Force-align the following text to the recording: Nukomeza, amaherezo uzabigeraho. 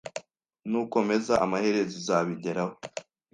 Nukomeza, 0.69 1.33
amaherezo 1.45 1.93
uzabigeraho. 2.01 2.73